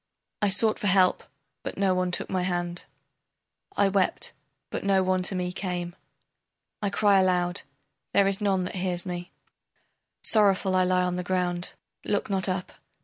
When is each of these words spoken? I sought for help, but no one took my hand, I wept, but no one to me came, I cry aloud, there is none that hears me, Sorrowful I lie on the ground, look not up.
I 0.41 0.47
sought 0.47 0.79
for 0.79 0.87
help, 0.87 1.23
but 1.61 1.77
no 1.77 1.93
one 1.93 2.09
took 2.09 2.27
my 2.27 2.41
hand, 2.41 2.85
I 3.77 3.87
wept, 3.87 4.33
but 4.71 4.83
no 4.83 5.03
one 5.03 5.21
to 5.21 5.35
me 5.35 5.51
came, 5.51 5.95
I 6.81 6.89
cry 6.89 7.19
aloud, 7.19 7.61
there 8.11 8.25
is 8.25 8.41
none 8.41 8.63
that 8.63 8.73
hears 8.77 9.05
me, 9.05 9.31
Sorrowful 10.23 10.75
I 10.75 10.81
lie 10.85 11.03
on 11.03 11.17
the 11.17 11.23
ground, 11.23 11.73
look 12.03 12.31
not 12.31 12.49
up. 12.49 12.71